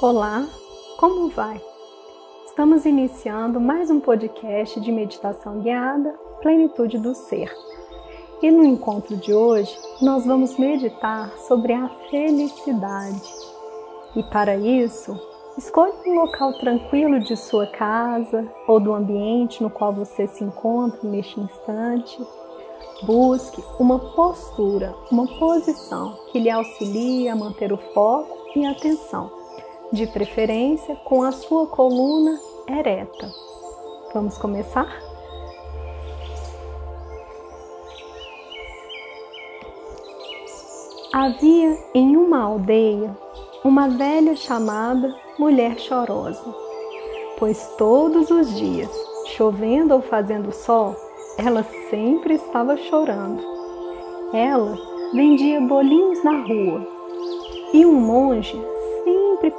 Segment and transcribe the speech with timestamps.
[0.00, 0.46] Olá,
[0.96, 1.60] como vai?
[2.46, 7.52] Estamos iniciando mais um podcast de meditação guiada, Plenitude do Ser.
[8.40, 13.28] E no encontro de hoje, nós vamos meditar sobre a felicidade.
[14.14, 15.20] E para isso,
[15.58, 21.00] escolha um local tranquilo de sua casa ou do ambiente no qual você se encontra
[21.02, 22.24] neste instante.
[23.02, 29.37] Busque uma postura, uma posição que lhe auxilie a manter o foco e a atenção
[29.92, 32.38] de preferência com a sua coluna
[32.68, 33.30] ereta.
[34.12, 34.88] Vamos começar?
[41.12, 43.16] Havia em uma aldeia
[43.64, 46.54] uma velha chamada Mulher Chorosa,
[47.38, 48.90] pois todos os dias,
[49.36, 50.94] chovendo ou fazendo sol,
[51.36, 53.42] ela sempre estava chorando.
[54.32, 54.78] Ela
[55.12, 56.86] vendia bolinhos na rua
[57.72, 58.56] e um monge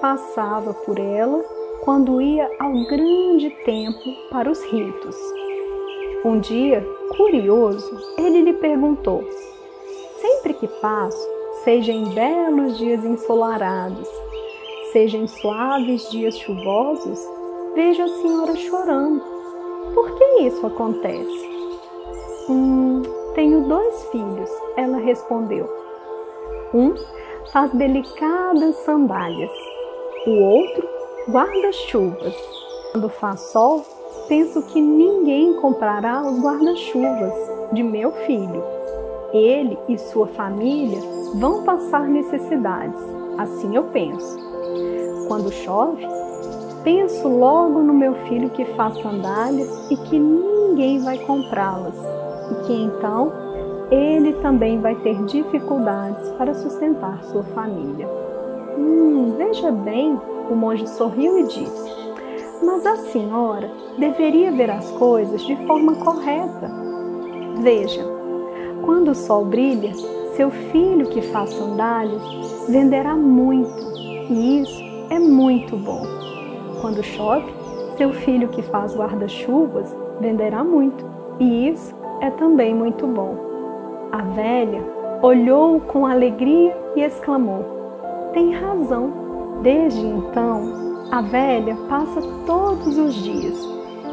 [0.01, 1.43] passava por ela
[1.83, 5.15] quando ia ao grande templo para os ritos.
[6.25, 9.23] Um dia, curioso, ele lhe perguntou:
[10.21, 11.27] Sempre que passo,
[11.63, 14.07] seja em belos dias ensolarados,
[14.91, 17.19] seja em suaves dias chuvosos,
[17.73, 19.23] vejo a senhora chorando.
[19.93, 21.49] Por que isso acontece?
[22.49, 23.01] Hum,
[23.33, 25.69] tenho dois filhos, ela respondeu.
[26.73, 26.93] Um
[27.51, 29.51] faz delicadas sandálias,
[30.29, 30.87] o outro
[31.29, 32.35] guarda-chuvas.
[32.91, 33.83] Quando faz sol,
[34.27, 37.33] penso que ninguém comprará os guarda-chuvas
[37.71, 38.63] de meu filho.
[39.33, 40.99] Ele e sua família
[41.35, 43.01] vão passar necessidades,
[43.37, 44.37] assim eu penso.
[45.27, 46.05] Quando chove,
[46.83, 51.95] penso logo no meu filho que faz sandálias e que ninguém vai comprá-las,
[52.51, 53.31] e que então
[53.91, 58.28] ele também vai ter dificuldades para sustentar sua família.
[58.77, 61.91] Hum, veja bem, o monge sorriu e disse:
[62.63, 66.71] Mas a senhora deveria ver as coisas de forma correta.
[67.61, 68.05] Veja,
[68.83, 69.93] quando o sol brilha,
[70.35, 72.23] seu filho que faz sandálias
[72.67, 73.77] venderá muito,
[74.29, 76.01] e isso é muito bom.
[76.81, 77.51] Quando chove,
[77.97, 81.05] seu filho que faz guarda-chuvas venderá muito,
[81.39, 83.35] e isso é também muito bom.
[84.11, 84.81] A velha
[85.21, 87.78] olhou com alegria e exclamou:
[88.33, 89.59] Tem razão.
[89.61, 93.67] Desde então, a velha passa todos os dias,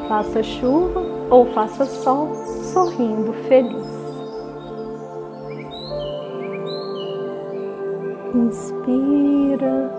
[0.09, 2.35] faça chuva ou faça sol,
[2.73, 3.87] sorrindo feliz.
[8.35, 9.93] Inspira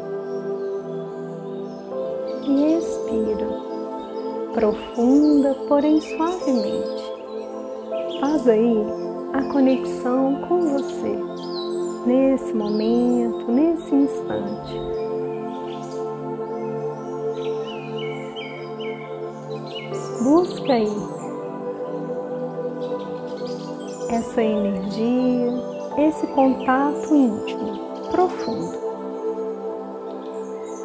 [2.43, 3.47] e expira,
[4.53, 7.13] profunda, porém suavemente.
[8.19, 8.85] Faz aí
[9.33, 11.36] a conexão com você
[12.07, 14.81] nesse momento, nesse instante.
[20.23, 20.87] Busca aí
[24.09, 25.51] essa energia,
[25.97, 28.77] esse contato íntimo, profundo.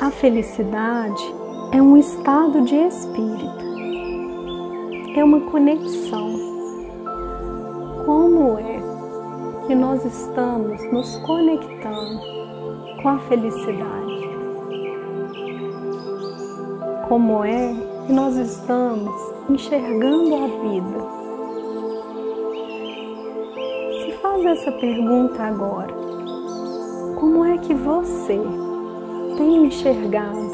[0.01, 1.35] A felicidade
[1.71, 3.65] é um estado de espírito,
[5.15, 6.33] é uma conexão
[8.05, 8.59] como
[9.73, 12.21] que nós estamos nos conectando
[13.03, 14.29] com a felicidade?
[17.09, 17.75] Como é
[18.07, 19.11] que nós estamos
[19.49, 21.01] enxergando a vida?
[24.05, 25.95] Se faz essa pergunta agora,
[27.19, 28.39] como é que você
[29.39, 30.51] tem enxergado,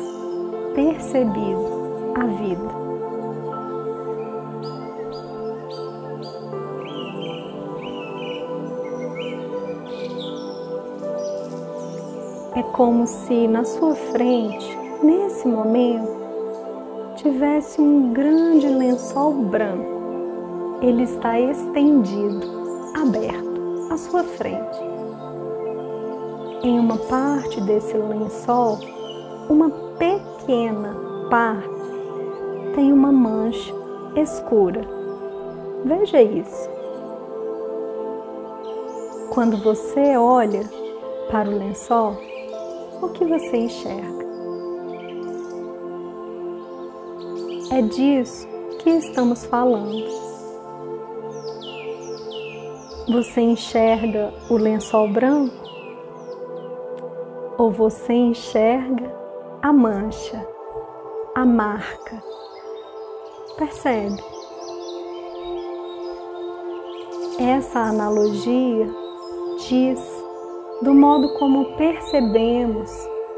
[0.77, 2.78] percebido a vida?
[12.79, 16.17] Como se na sua frente, nesse momento,
[17.17, 20.79] tivesse um grande lençol branco.
[20.81, 22.47] Ele está estendido,
[22.95, 24.79] aberto, à sua frente.
[26.63, 28.79] Em uma parte desse lençol,
[29.51, 30.95] uma pequena
[31.29, 31.69] parte
[32.77, 33.75] tem uma mancha
[34.15, 34.83] escura.
[35.85, 36.71] Veja isso.
[39.31, 40.63] Quando você olha
[41.29, 42.17] para o lençol,
[43.01, 44.27] o que você enxerga.
[47.71, 48.49] É disso
[48.79, 50.07] que estamos falando.
[53.09, 55.55] Você enxerga o lençol branco
[57.57, 59.13] ou você enxerga
[59.63, 60.47] a mancha,
[61.35, 62.23] a marca?
[63.57, 64.23] Percebe?
[67.39, 68.87] Essa analogia
[69.69, 70.18] diz
[70.83, 72.91] do modo como percebemos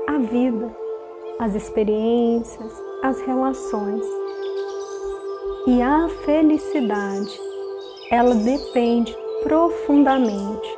[0.06, 0.76] a vida,
[1.38, 2.72] as experiências,
[3.02, 4.04] as relações.
[5.66, 7.40] E a felicidade,
[8.10, 10.68] ela depende profundamente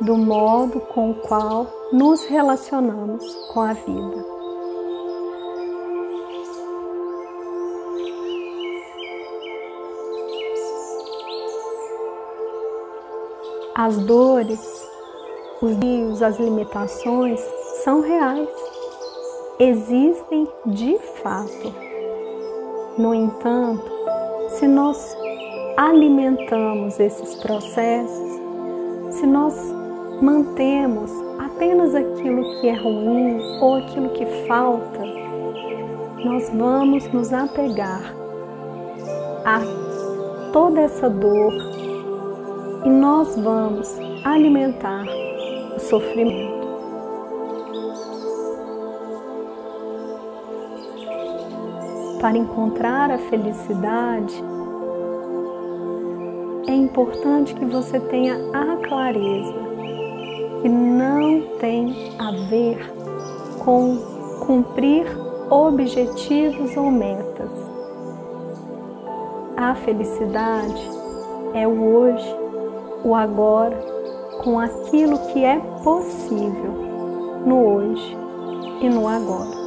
[0.00, 4.32] do modo com o qual nos relacionamos com a vida.
[13.74, 14.81] As dores,
[15.62, 17.40] os rios, as limitações
[17.84, 18.48] são reais,
[19.60, 21.72] existem de fato.
[22.98, 23.88] No entanto,
[24.48, 25.16] se nós
[25.76, 28.40] alimentamos esses processos,
[29.10, 29.54] se nós
[30.20, 35.00] mantemos apenas aquilo que é ruim ou aquilo que falta,
[36.24, 38.14] nós vamos nos apegar
[39.44, 39.60] a
[40.52, 41.52] toda essa dor
[42.84, 45.04] e nós vamos alimentar
[45.92, 46.66] sofrimento.
[52.18, 54.42] Para encontrar a felicidade,
[56.66, 59.52] é importante que você tenha a clareza
[60.62, 62.78] que não tem a ver
[63.62, 63.98] com
[64.46, 65.04] cumprir
[65.50, 67.50] objetivos ou metas.
[69.58, 70.90] A felicidade
[71.52, 72.36] é o hoje,
[73.04, 73.91] o agora,
[74.42, 76.72] com aquilo que é possível
[77.46, 78.16] no hoje
[78.80, 79.62] e no agora.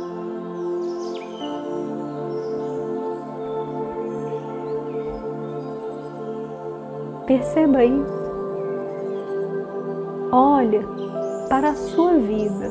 [7.26, 8.26] Perceba isso.
[10.32, 10.86] Olha
[11.50, 12.70] para a sua vida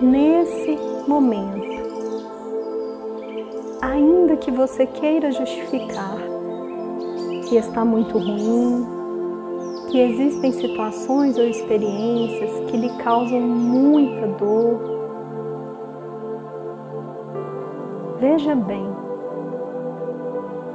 [0.00, 1.60] nesse momento.
[3.82, 6.16] Ainda que você queira justificar
[7.48, 8.99] que está muito ruim,
[9.90, 14.80] que existem situações ou experiências que lhe causam muita dor,
[18.20, 18.86] veja bem,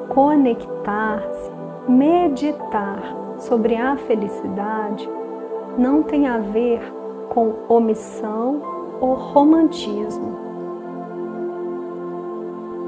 [0.09, 1.51] conectar-se
[1.87, 3.01] meditar
[3.37, 5.09] sobre a felicidade
[5.77, 6.81] não tem a ver
[7.29, 8.61] com omissão
[8.99, 10.35] ou romantismo.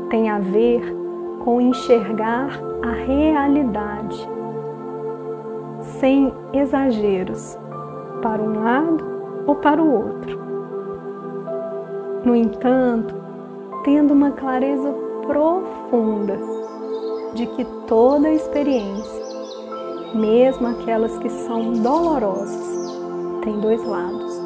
[0.10, 0.82] Tem a ver
[1.44, 4.37] com enxergar a realidade
[6.00, 7.58] sem exageros
[8.22, 9.06] para um lado
[9.46, 10.40] ou para o outro.
[12.26, 13.16] No entanto,
[13.84, 14.94] tendo uma clareza
[15.26, 16.38] profunda
[17.34, 19.24] de que toda experiência,
[20.14, 22.92] mesmo aquelas que são dolorosas,
[23.44, 24.42] tem dois lados.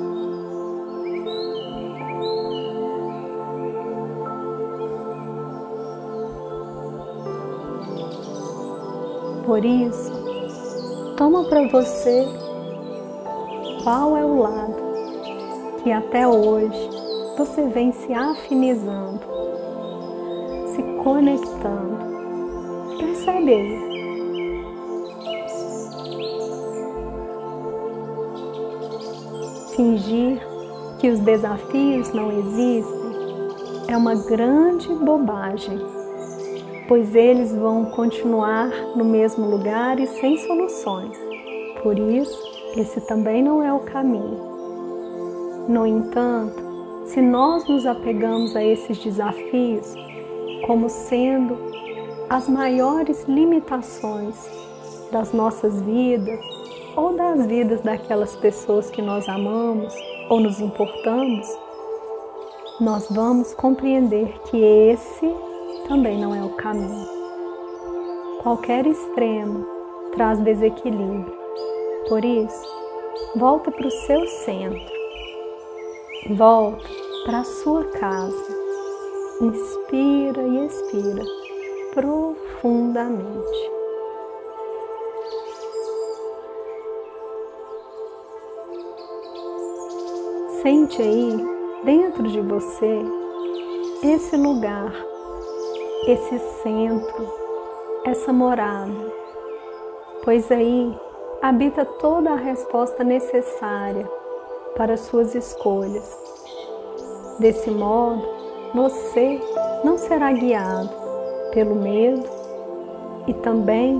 [9.46, 10.11] Por isso,
[11.22, 12.28] toma para você
[13.84, 14.76] qual é o lado
[15.84, 16.90] que até hoje
[17.38, 19.22] você vem se afinizando,
[20.74, 22.00] se conectando.
[22.98, 23.78] Percebe
[29.76, 30.42] Fingir
[30.98, 33.12] que os desafios não existem
[33.90, 35.80] é uma grande bobagem,
[36.92, 38.68] pois eles vão continuar
[38.98, 41.18] no mesmo lugar e sem soluções.
[41.82, 42.38] Por isso,
[42.76, 44.38] esse também não é o caminho.
[45.70, 46.62] No entanto,
[47.06, 49.96] se nós nos apegamos a esses desafios
[50.68, 51.58] como sendo
[52.30, 54.36] as maiores limitações
[55.14, 56.42] das nossas vidas
[56.98, 59.96] ou das vidas daquelas pessoas que nós amamos
[60.28, 61.48] ou nos importamos,
[62.82, 65.34] nós vamos compreender que esse
[65.92, 67.06] também não é o caminho.
[68.42, 69.68] Qualquer extremo
[70.14, 71.36] traz desequilíbrio.
[72.08, 72.66] Por isso,
[73.36, 74.80] volta para o seu centro.
[76.38, 76.88] Volta
[77.26, 78.62] para a sua casa.
[79.42, 81.26] Inspira e expira
[81.94, 83.72] profundamente.
[90.62, 91.36] Sente aí
[91.84, 93.02] dentro de você
[94.04, 95.11] esse lugar,
[96.08, 97.28] esse centro,
[98.06, 99.14] essa morada,
[100.24, 100.98] pois aí
[101.42, 104.10] habita toda a resposta necessária
[104.76, 106.18] para suas escolhas.
[107.40, 108.28] Desse modo,
[108.74, 109.40] você
[109.84, 110.90] não será guiado
[111.54, 112.24] pelo medo
[113.28, 114.00] e também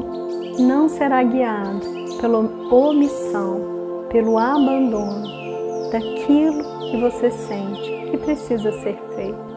[0.60, 1.86] não será guiado
[2.20, 2.40] pela
[2.74, 5.24] omissão, pelo abandono
[5.92, 9.51] daquilo que você sente que precisa ser feito.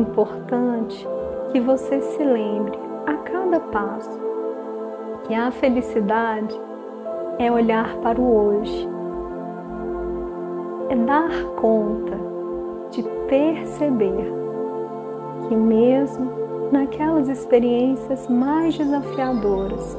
[0.00, 1.06] Importante
[1.52, 4.18] que você se lembre a cada passo
[5.26, 6.58] que a felicidade
[7.38, 8.88] é olhar para o hoje,
[10.88, 12.18] é dar conta
[12.90, 14.32] de perceber
[15.48, 16.32] que, mesmo
[16.72, 19.96] naquelas experiências mais desafiadoras,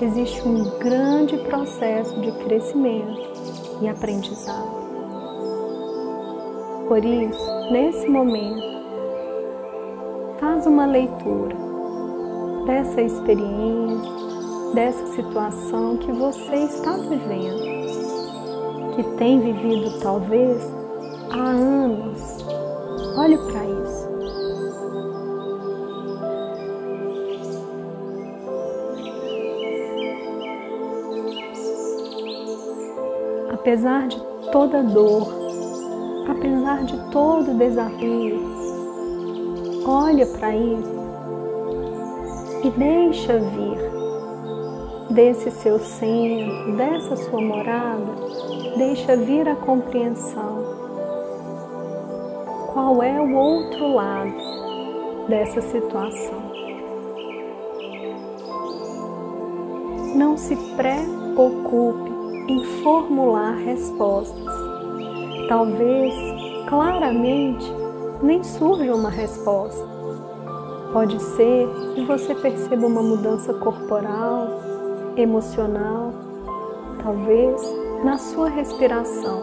[0.00, 3.30] existe um grande processo de crescimento
[3.80, 4.82] e aprendizado.
[6.88, 8.71] Por isso, nesse momento,
[10.62, 11.56] faz uma leitura
[12.66, 14.10] dessa experiência,
[14.74, 20.62] dessa situação que você está vivendo, que tem vivido talvez
[21.30, 22.46] há anos.
[23.16, 24.12] Olhe para isso.
[33.52, 34.20] Apesar de
[34.52, 35.28] toda dor,
[36.28, 38.61] apesar de todo desafio,
[39.84, 41.02] olha para isso
[42.64, 43.92] e deixa vir
[45.10, 48.12] desse seu centro, dessa sua morada,
[48.76, 50.62] deixa vir a compreensão.
[52.72, 54.32] Qual é o outro lado
[55.28, 56.52] dessa situação?
[60.14, 62.10] Não se preocupe
[62.48, 64.54] em formular respostas.
[65.48, 66.14] Talvez
[66.68, 67.81] claramente
[68.22, 69.84] nem surja uma resposta.
[70.92, 74.46] Pode ser que você perceba uma mudança corporal,
[75.16, 76.12] emocional,
[77.02, 77.60] talvez
[78.04, 79.42] na sua respiração.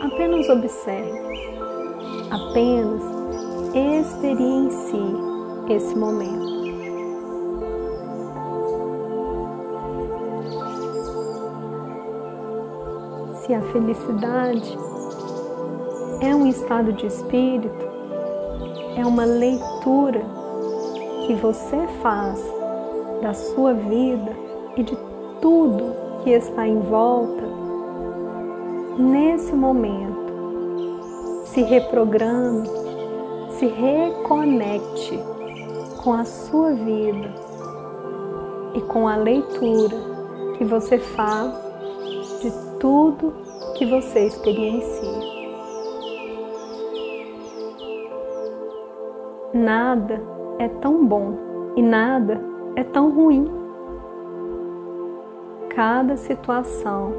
[0.00, 1.20] Apenas observe,
[2.30, 3.02] apenas
[3.74, 5.16] experiencie
[5.68, 6.56] esse momento.
[13.42, 14.78] Se a felicidade
[16.20, 17.86] é um estado de espírito,
[18.96, 20.24] é uma leitura
[21.26, 22.40] que você faz
[23.20, 24.32] da sua vida
[24.76, 24.96] e de
[25.40, 27.42] tudo que está em volta,
[28.98, 30.26] nesse momento,
[31.44, 32.68] se reprograme,
[33.50, 35.18] se reconecte
[36.02, 37.34] com a sua vida
[38.74, 39.96] e com a leitura
[40.56, 41.52] que você faz
[42.40, 43.32] de tudo
[43.76, 45.25] que você experiencia.
[49.56, 50.22] Nada
[50.58, 52.38] é tão bom e nada
[52.76, 53.50] é tão ruim.
[55.70, 57.10] Cada situação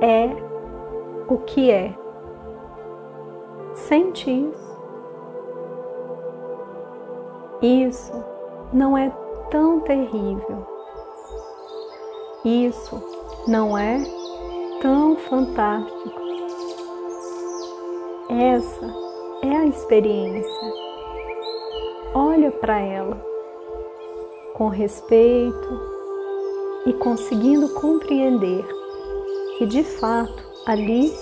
[0.00, 0.30] é
[1.28, 1.94] o que é.
[3.72, 4.74] Sente isso.
[7.62, 8.24] Isso
[8.72, 9.12] não é
[9.48, 10.66] tão terrível.
[12.44, 13.00] Isso
[13.46, 14.02] não é
[14.82, 16.20] tão fantástico.
[18.28, 18.86] Essa
[19.44, 20.93] é a experiência.
[22.16, 23.20] Olha para ela
[24.54, 25.80] com respeito
[26.86, 28.64] e conseguindo compreender
[29.58, 31.12] que de fato ali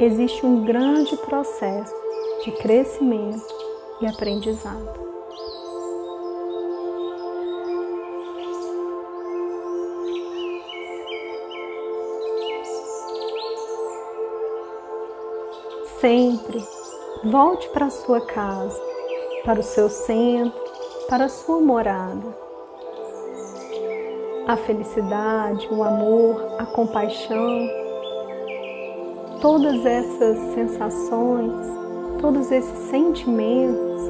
[0.00, 1.94] existe um grande processo
[2.44, 3.54] de crescimento
[4.00, 4.98] e aprendizado.
[16.00, 16.64] Sempre
[17.22, 18.89] volte para sua casa,
[19.44, 20.60] para o seu centro,
[21.08, 22.50] para a sua morada.
[24.46, 27.68] A felicidade, o amor, a compaixão,
[29.40, 31.66] todas essas sensações,
[32.20, 34.02] todos esses sentimentos,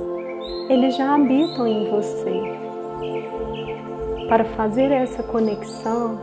[0.69, 2.59] eles já habitam em você.
[4.29, 6.19] Para fazer essa conexão,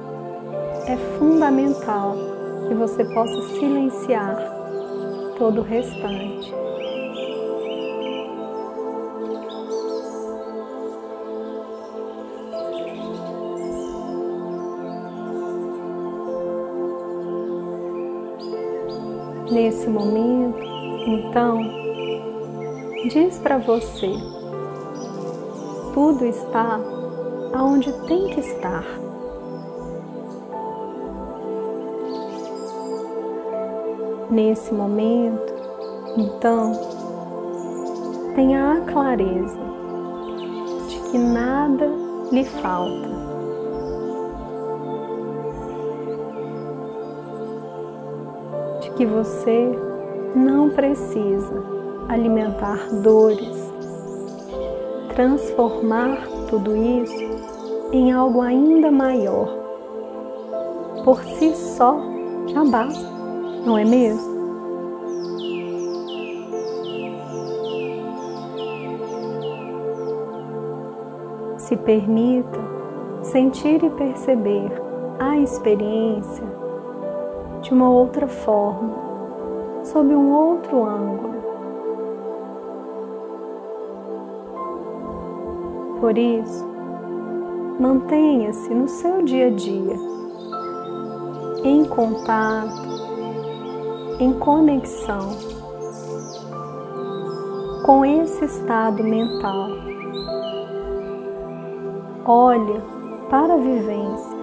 [0.87, 2.15] é fundamental
[2.67, 4.35] que você possa silenciar
[5.37, 6.66] todo o restante.
[19.57, 20.59] Nesse momento,
[21.07, 21.57] então,
[23.09, 24.13] diz para você:
[25.95, 26.79] tudo está
[27.55, 28.85] aonde tem que estar.
[34.29, 35.53] Nesse momento,
[36.15, 36.73] então,
[38.35, 39.59] tenha a clareza
[40.87, 41.89] de que nada
[42.31, 43.26] lhe falta.
[48.97, 49.77] Que você
[50.35, 51.63] não precisa
[52.09, 53.71] alimentar dores,
[55.09, 57.23] transformar tudo isso
[57.91, 59.55] em algo ainda maior.
[61.05, 62.01] Por si só
[62.47, 63.07] já basta,
[63.63, 64.35] não é mesmo?
[71.59, 72.59] Se permita
[73.21, 74.71] sentir e perceber
[75.19, 76.56] a experiência
[77.67, 78.93] de uma outra forma,
[79.83, 81.35] sob um outro ângulo.
[85.99, 86.65] Por isso,
[87.77, 89.97] mantenha-se no seu dia a dia,
[91.65, 92.87] em contato,
[94.17, 95.35] em conexão
[97.85, 99.71] com esse estado mental.
[102.25, 102.81] Olhe
[103.29, 104.37] para a vivência,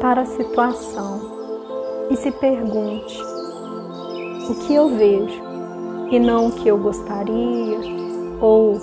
[0.00, 1.33] para a situação
[2.10, 3.20] e se pergunte:
[4.50, 5.42] o que eu vejo
[6.10, 7.78] e não o que eu gostaria,
[8.40, 8.74] ou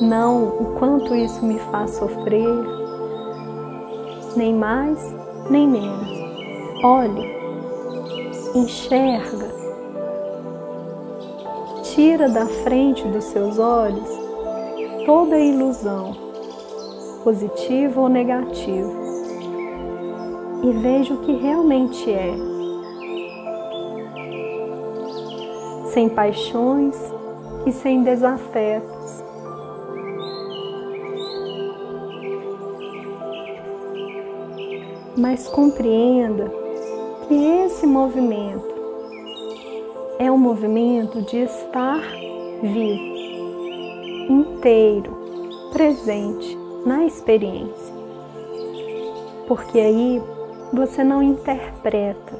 [0.00, 2.64] não o quanto isso me faz sofrer,
[4.36, 4.98] nem mais
[5.48, 6.08] nem menos.
[6.82, 7.36] Olhe,
[8.54, 9.60] enxerga
[11.94, 14.08] tira da frente dos seus olhos
[15.04, 16.12] toda ilusão,
[17.24, 18.99] positiva ou negativa,
[20.62, 22.34] e veja o que realmente é.
[25.92, 26.96] Sem paixões
[27.66, 29.24] e sem desafetos.
[35.16, 36.50] Mas compreenda
[37.26, 38.74] que esse movimento
[40.18, 42.00] é um movimento de estar
[42.62, 43.10] vivo,
[44.28, 45.16] inteiro,
[45.72, 47.94] presente na experiência.
[49.46, 50.22] Porque aí
[50.72, 52.32] você não interpreta,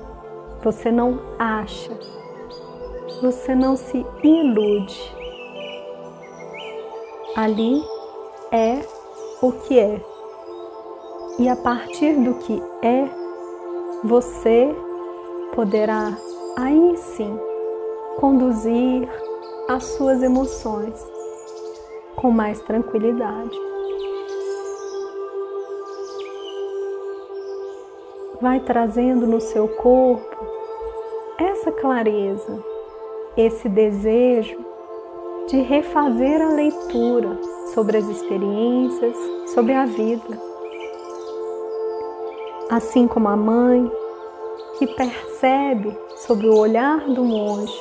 [0.63, 1.91] você não acha,
[3.21, 5.17] você não se ilude.
[7.37, 7.83] Ali
[8.53, 8.81] é
[9.43, 10.01] o que é.
[11.39, 13.09] E a partir do que é,
[14.05, 14.75] você
[15.55, 16.17] poderá
[16.57, 17.39] aí sim
[18.19, 19.09] conduzir
[19.69, 20.95] as suas emoções
[22.17, 23.70] com mais tranquilidade.
[28.41, 30.37] Vai trazendo no seu corpo
[31.39, 32.65] essa clareza,
[33.37, 34.59] esse desejo
[35.47, 37.39] de refazer a leitura
[37.75, 39.15] sobre as experiências,
[39.53, 40.41] sobre a vida.
[42.71, 43.93] Assim como a mãe
[44.79, 47.79] que percebe sobre o olhar do monge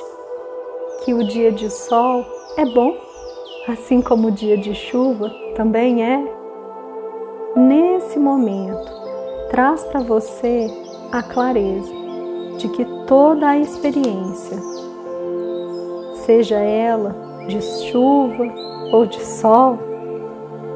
[1.06, 2.22] que o dia de sol
[2.58, 2.94] é bom,
[3.66, 6.22] assim como o dia de chuva também é,
[7.56, 8.99] nesse momento
[9.50, 10.68] traz para você
[11.12, 11.92] a clareza
[12.56, 14.56] de que toda a experiência,
[16.24, 17.14] seja ela
[17.48, 18.44] de chuva
[18.92, 19.78] ou de sol,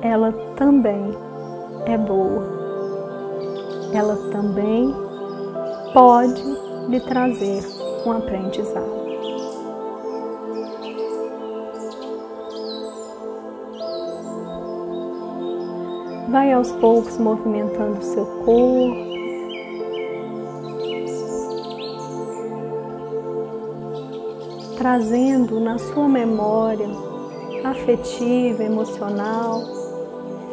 [0.03, 1.17] ela também
[1.87, 2.53] é boa.
[3.93, 4.93] Ela também
[5.93, 6.43] pode
[6.89, 7.65] lhe trazer
[8.05, 9.04] um aprendizado.
[16.35, 19.07] Vai aos poucos movimentando o seu corpo.
[24.77, 26.88] Trazendo na sua memória
[27.62, 29.61] afetiva, emocional,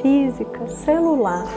[0.04, 1.48] física, celular,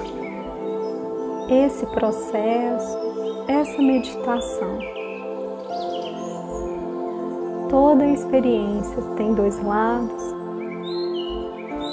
[1.51, 2.99] esse processo,
[3.47, 4.79] essa meditação.
[7.69, 10.34] Toda experiência tem dois lados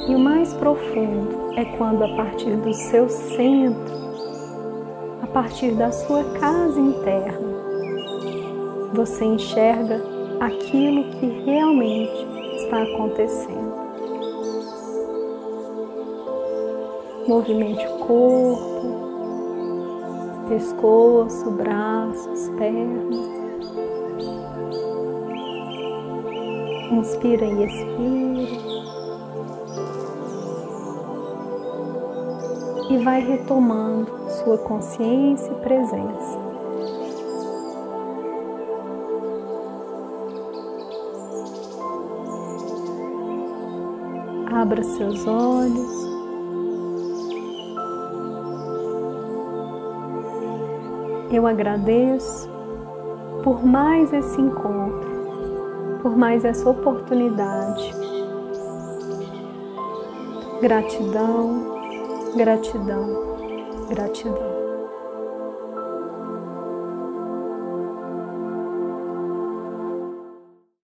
[0.07, 3.93] e o mais profundo é quando, a partir do seu centro,
[5.21, 7.51] a partir da sua casa interna,
[8.93, 10.01] você enxerga
[10.39, 12.25] aquilo que realmente
[12.57, 13.71] está acontecendo.
[17.27, 19.01] Movimente o corpo,
[20.49, 23.15] pescoço, braços, pernas.
[26.91, 28.40] Inspira e expira.
[32.91, 34.11] E vai retomando
[34.43, 36.39] sua consciência e presença.
[44.53, 46.01] Abra seus olhos.
[51.31, 52.49] Eu agradeço
[53.41, 55.09] por mais esse encontro,
[56.01, 57.95] por mais essa oportunidade.
[60.61, 61.70] Gratidão
[62.35, 64.60] Gratidão, gratidão.